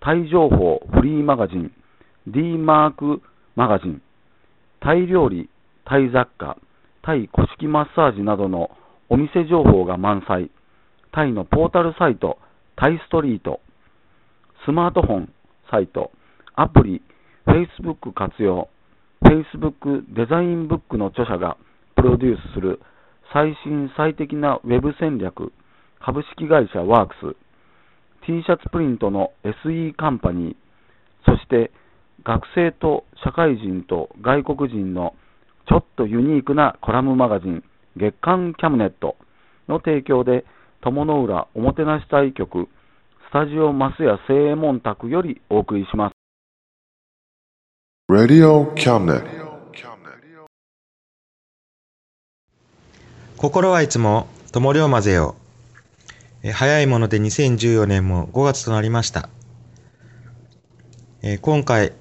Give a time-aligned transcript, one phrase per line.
[0.00, 1.72] タイ情報フリーマガジン
[2.26, 3.22] D マーク
[3.54, 4.02] マガジン
[4.80, 5.48] タイ料理、
[5.84, 6.58] タイ雑貨、
[7.02, 8.70] タイ古式マッサージなどの
[9.08, 10.50] お店情報が満載、
[11.12, 12.38] タイのポータルサイト、
[12.76, 13.60] タイストリート、
[14.64, 15.32] スマートフォン
[15.70, 16.12] サイト、
[16.54, 17.02] アプリ、
[17.46, 18.68] Facebook 活用、
[19.24, 21.56] Facebook デザインブックの著者が
[21.96, 22.80] プロデュースする
[23.32, 25.52] 最新最適なウェブ戦略、
[26.00, 27.36] 株式会社ワークス、
[28.26, 30.56] T シャツプリントの SE カンパニー、
[31.24, 31.70] そして
[32.24, 35.14] 学生と社会人と外国人の
[35.68, 37.62] ちょっとユニークなコラムマガジン
[37.96, 39.16] 月刊キャムネット
[39.68, 40.44] の提供で
[40.80, 42.68] 友の浦おもてなし隊局
[43.28, 46.12] スタジオマスヤ正右衛門宅よりお送りします。
[48.10, 49.24] Radio Cabinet.
[53.36, 55.45] 心はいつも灯を混ぜよう。
[56.52, 59.28] 早いもので2014年も5月となりました。
[61.22, 61.92] え今回、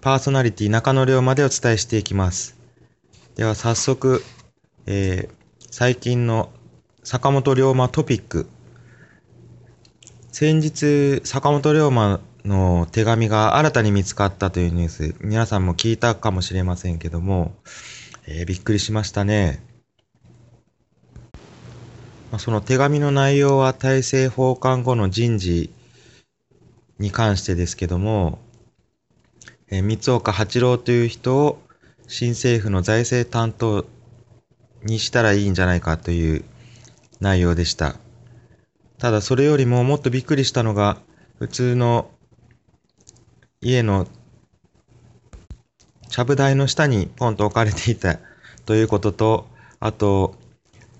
[0.00, 2.58] パーソナリティ中野龍馬でお伝えしていきます。
[3.36, 4.22] では早速、
[4.86, 5.38] えー
[5.70, 6.50] 最近の
[7.04, 8.48] 坂本龍馬トピック。
[10.32, 17.54] 先日、坂本龍馬の手紙が新たに見つかったというニュース、皆さんも聞いたかもしれませんけども、
[18.26, 19.62] えーびっくりしましたね。
[22.30, 25.70] まその手紙の内容は大政奉還後の人事
[26.98, 28.38] に関してですけども、
[29.68, 31.58] えー三岡八郎という人を
[32.06, 33.86] 新政府の財政担当
[34.82, 36.44] にしたらいいんじゃないかという
[37.20, 37.96] 内容でした。
[38.98, 40.98] ただそれよりももっとびっくりしたのが、
[41.38, 42.10] 普通の
[43.60, 44.06] 家の
[46.08, 48.18] ちゃぶ台の下にポンと置かれていた
[48.66, 49.46] ということと、
[49.80, 50.34] あと、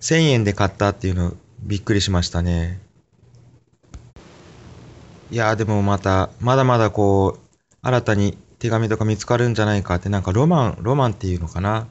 [0.00, 2.80] 1000円で買ったっていうのびっくりしましたね。
[5.30, 7.40] いやーでもまた、まだまだこう、
[7.82, 11.86] 新たに手紙とか見つかるんじゃないかって、なんかロマン、ロマンっていうのかな。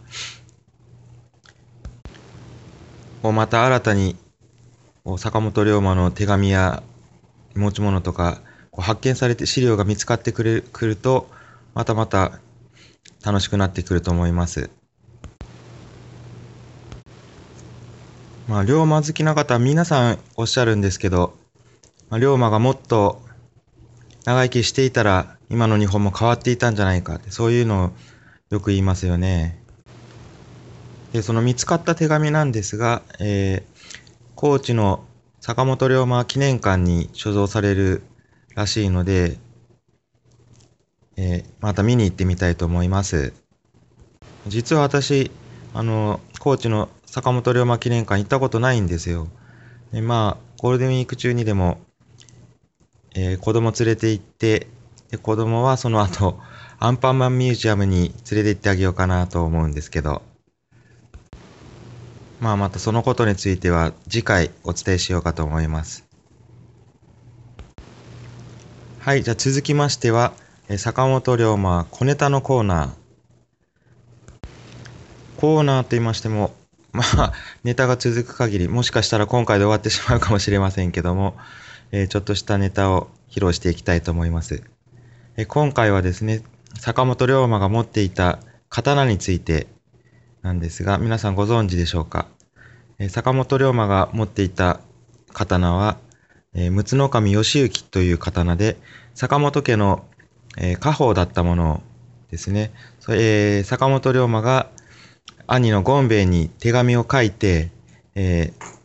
[3.22, 4.16] こうまた新たに、
[5.18, 6.84] 坂本龍馬の手紙や
[7.56, 8.42] 持ち物とか、
[8.78, 11.30] 発見されて資料が見つかってくれくると、
[11.74, 12.40] またまた
[13.24, 14.70] 楽しくなってくると思います。
[18.48, 21.36] まあ、龍馬好きな方皆さんおっしゃるんですけど、
[22.10, 23.22] まあ、龍馬がもっと
[24.24, 27.92] 長生きしていたら今の日本も変わっていたんじゃないか、そういうのを
[28.50, 29.62] よく言いますよね。
[31.12, 33.78] で、その見つかった手紙なんですが、えー
[34.36, 35.04] 高知の
[35.42, 38.04] 坂本龍馬記念館に所蔵される
[38.54, 39.40] らしいので、
[41.18, 43.34] えーまた見に行ってみたいと思います。
[44.48, 45.32] 実は私、
[45.74, 46.88] あの、高知の
[47.18, 49.28] 坂本龍馬記念館行ったことないんですよ。
[49.92, 51.80] でまあ、ゴールデンウィーク中にでも、
[53.16, 54.68] えー子供連れて行って、
[55.10, 56.40] で子供はその後、
[56.78, 60.22] アンパンマンミュージアムに連れて行ってあげようかなと思うんですけど、
[62.40, 66.06] まあまたそのことについては次回お伝えしようかと思います。
[69.00, 70.34] はい、じゃあ続きましては、
[70.78, 72.90] 坂本龍馬小ネタのコーナー。
[75.38, 76.54] コーナーと言いましても、
[76.98, 81.38] まあ、ネタが続く限り、もしかしたら今回で終わってしまうかもしれませんけども、
[81.92, 84.64] えーちょっとしたネタを披露していきたいと思います。
[85.38, 86.42] えー今回はですね、
[86.80, 89.68] 坂本龍馬が持っていた刀について
[90.42, 92.28] なんですが、皆さんご存知でしょうか？
[93.00, 94.80] えー坂本龍馬が持っていた
[95.34, 95.98] 刀は、
[96.56, 98.78] えー、陸奥守義行という刀で、
[99.14, 100.04] 坂本家の、
[100.58, 101.84] えー家宝だったもの
[102.32, 102.72] ですね。
[103.10, 104.72] えー坂本龍馬が
[105.48, 107.72] 兄の権兵衛に手紙を書いて、
[108.16, 108.78] えー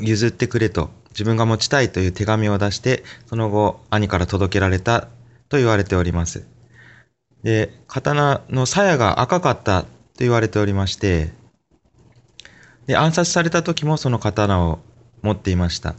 [0.00, 5.08] 譲ってくれと、自分が持ちたいという手紙を出して、その後、兄から届けられた
[5.48, 6.46] と言われております。
[7.42, 11.32] で、刀の鞘が赤かったと言われておりまして、
[12.86, 14.78] で、暗殺された時もその刀を
[15.20, 15.94] 持っていました。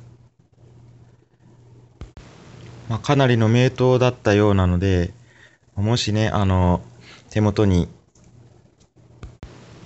[2.90, 5.14] まあ、かなりの名刀だったようなので、
[5.76, 6.82] もしね、あの、
[7.30, 7.88] 手元に、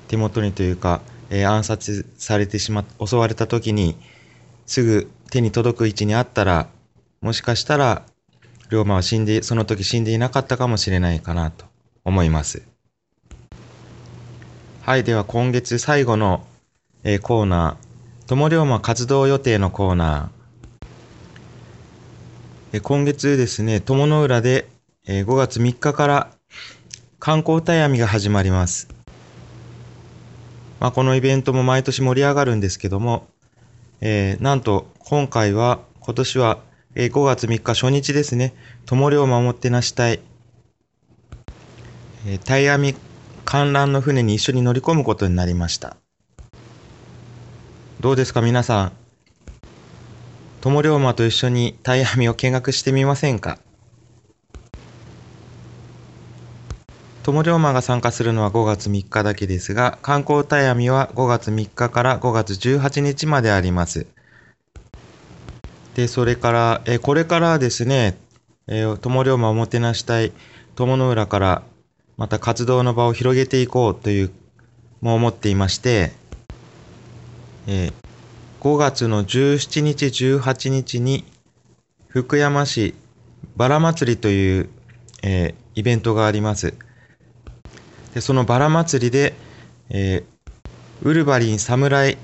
[0.08, 3.96] 手元にというか、えー暗殺されてしまっ、襲われた時に、
[4.66, 6.68] すぐ手に届く位置にあったら、
[7.22, 8.04] もしかしたら、
[8.70, 11.66] 龍馬は死んで、その時死んでいなかったかもしれないかなと
[12.04, 12.64] 思います。
[14.82, 16.46] はい、では今月最後の、
[17.04, 20.88] えー、コーナー、友龍馬活動予定のコーナー。
[22.74, 24.70] えー、今月ですね、友の浦で、
[25.06, 26.32] えー、5月3日から
[27.20, 28.97] 観光タヤミが始まります。
[30.80, 33.28] まあ、このイベントも毎年盛り上がるんですけども、
[34.02, 36.60] えー、なんと今回は、今年は、
[36.96, 40.20] 5月3日初日ですね、友漁を守ってなしたい、
[42.26, 42.96] えー、タイヤミ
[43.46, 45.98] 観覧の船に一緒に乗り込むことになりました。
[48.00, 48.92] どうですか皆さん？
[50.62, 53.60] 友龍馬と一緒にタイヤミを見学してみませんか？
[57.28, 64.08] 友龍馬が参加するのは5月3日だけですが、観光タイアミは5月3日から5月18日まであります。
[65.96, 68.18] で、それから、えこれからですね、
[68.68, 70.32] えー、友龍馬をもてなしたい
[70.76, 71.64] 友の浦から
[72.16, 74.32] また活動の場を広げていこうという、
[75.02, 76.14] も思っていまして、
[77.68, 77.94] えー、
[78.62, 81.26] 5月の17日、18日に
[82.08, 82.96] 福山市
[83.58, 84.70] バラ祭りという、
[85.24, 86.87] えー、イベントがあります。
[88.14, 89.34] でそのバラ祭りで、
[89.90, 92.18] えー、ウルヴァリン侍、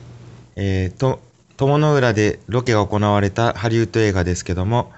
[0.56, 1.20] えー、と
[1.58, 4.92] 友の浦でロケが行われたハリウッド映画ですけども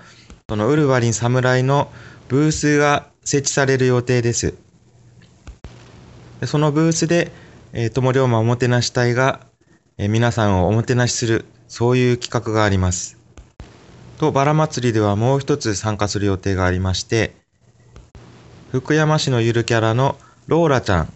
[0.47, 1.91] そのウルヴァリン侍の
[2.27, 4.55] ブースが設置される予定です。
[6.39, 7.31] でそのブースで、
[7.73, 9.41] えー、友龍馬おもてなし隊が、
[9.97, 13.17] えー、皆さんをおもてなしするそういう企画があります。
[14.17, 17.35] とバラ祭りではもう一つ参加する予定がありまして
[18.71, 20.17] 福山市のゆるキャラの
[20.47, 21.13] ローラちゃん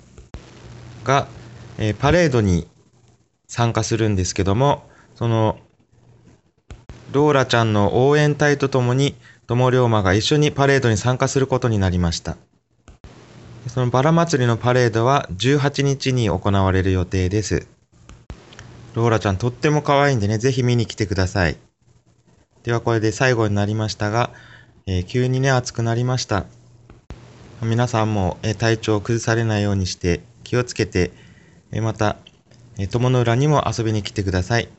[1.04, 1.28] が、
[1.78, 2.68] えー、パレードに
[3.48, 5.60] 参加するんですけども、その、
[7.12, 9.16] ローラちゃんの応援隊とともに、
[9.48, 12.38] 友龍馬が一緒にパレードに参加することになりました。
[13.68, 17.68] そのバラ祭りのパレードは18日に行われる予定です。
[18.96, 21.58] ローラちゃんとっても可愛いんでね、ぜひ見に来てください。
[22.64, 24.32] ではこれで最後になりましたが、
[24.86, 26.46] えー、急にね、暑くなりました。
[27.62, 31.12] 皆さんも体調を崩されないようにして気をつけて、
[31.82, 32.16] また、
[32.90, 34.70] 友の浦にも遊びに来てください。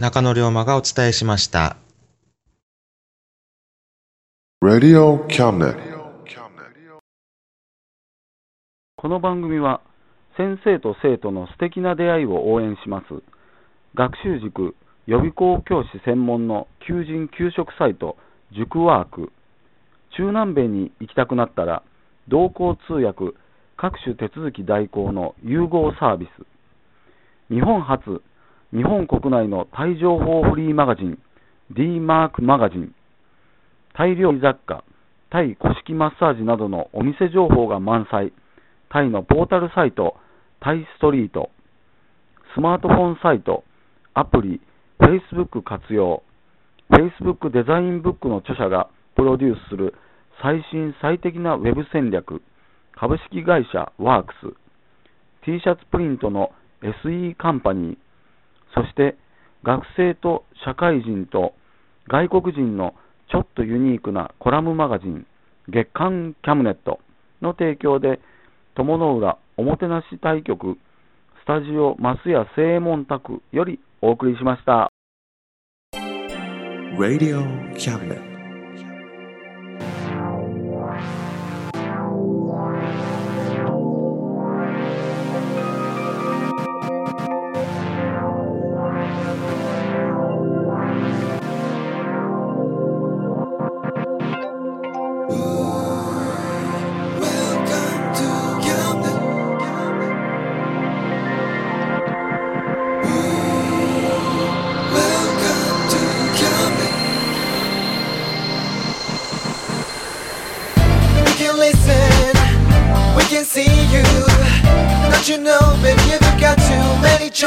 [0.00, 1.76] 中野龍馬がお伝えしました。
[8.96, 9.80] この番組は
[10.36, 13.22] 先生と生徒の素敵な出会いを応援します。
[13.94, 14.74] 学習塾
[15.06, 18.16] 予備校教師専門の求人・給食サイト
[18.52, 19.30] 塾ワーク
[20.16, 21.82] 中南米に行きたくなったら、
[22.28, 23.36] 同行通訳、
[23.76, 27.52] 各種手続き代行の融合サービス。
[27.52, 28.22] 日本初、
[28.72, 31.18] 日本国内のタイ情報フリーマガジン、
[31.70, 32.94] D マークマガジン。
[33.94, 34.84] タイ料理雑貨、
[35.30, 38.32] タイ古式マッサージなどのお店情報が満載。
[38.88, 40.16] タイのポータルサイト、
[40.60, 41.50] タイストリート。
[42.54, 43.64] スマートフォンサイト、
[44.14, 44.60] アプリ、
[44.98, 46.22] Facebook 活用。
[46.90, 49.94] Facebook デザインブックの著者がプロデュースする
[50.42, 52.42] 最新最適なウェブ戦略、
[52.94, 54.54] 株式会社ワークス、
[55.44, 56.50] T シャツプリントの
[56.82, 57.96] SE カンパニー、
[58.74, 59.16] そして
[59.62, 61.54] 学生と社会人と
[62.08, 62.94] 外国人の
[63.30, 65.26] ちょっとユニークなコラムマガジン、
[65.68, 67.00] 月刊キャムネット
[67.40, 68.20] の提供で、
[68.74, 70.76] 友の浦おもてなし対局、
[71.42, 74.90] スタジオ増屋正門宅よりお送りしました。
[76.98, 77.42] Radio
[77.74, 78.35] Cabinet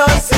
[0.08, 0.29] muchos.